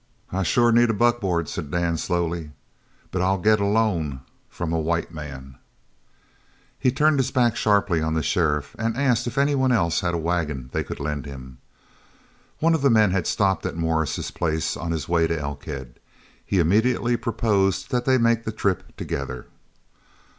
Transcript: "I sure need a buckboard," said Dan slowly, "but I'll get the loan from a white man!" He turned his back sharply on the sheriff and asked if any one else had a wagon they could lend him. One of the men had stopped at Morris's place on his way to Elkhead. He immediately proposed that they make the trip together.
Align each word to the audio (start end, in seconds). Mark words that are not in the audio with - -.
"I 0.31 0.41
sure 0.41 0.71
need 0.71 0.89
a 0.89 0.95
buckboard," 0.95 1.47
said 1.47 1.69
Dan 1.69 1.95
slowly, 1.95 2.49
"but 3.11 3.21
I'll 3.21 3.37
get 3.37 3.59
the 3.59 3.65
loan 3.65 4.21
from 4.49 4.73
a 4.73 4.79
white 4.79 5.13
man!" 5.13 5.59
He 6.79 6.89
turned 6.91 7.19
his 7.19 7.29
back 7.29 7.55
sharply 7.55 8.01
on 8.01 8.15
the 8.15 8.23
sheriff 8.23 8.75
and 8.79 8.97
asked 8.97 9.27
if 9.27 9.37
any 9.37 9.53
one 9.53 9.71
else 9.71 9.99
had 9.99 10.15
a 10.15 10.17
wagon 10.17 10.71
they 10.73 10.83
could 10.83 10.99
lend 10.99 11.27
him. 11.27 11.59
One 12.57 12.73
of 12.73 12.81
the 12.81 12.89
men 12.89 13.11
had 13.11 13.27
stopped 13.27 13.63
at 13.63 13.75
Morris's 13.77 14.31
place 14.31 14.75
on 14.75 14.89
his 14.91 15.07
way 15.07 15.27
to 15.27 15.39
Elkhead. 15.39 15.99
He 16.43 16.57
immediately 16.57 17.15
proposed 17.15 17.91
that 17.91 18.05
they 18.05 18.17
make 18.17 18.43
the 18.43 18.51
trip 18.51 18.95
together. 18.97 19.45